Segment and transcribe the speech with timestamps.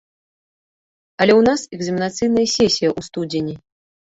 [1.25, 3.55] Але ў нас экзаменацыйная сесія ў студзені.